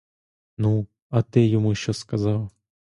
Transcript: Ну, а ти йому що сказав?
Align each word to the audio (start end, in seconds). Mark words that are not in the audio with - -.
Ну, 0.57 0.87
а 1.09 1.21
ти 1.21 1.45
йому 1.47 1.75
що 1.75 1.93
сказав? 1.93 2.51